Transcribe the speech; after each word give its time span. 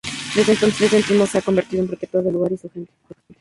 Desde 0.35 0.53
entonces 0.53 0.89
san 0.89 1.03
Primo 1.03 1.27
se 1.27 1.37
ha 1.37 1.43
convertido 1.43 1.83
en 1.83 1.87
protector 1.87 2.23
del 2.23 2.33
lugar 2.33 2.51
y 2.51 2.57
su 2.57 2.67
gente. 2.71 2.91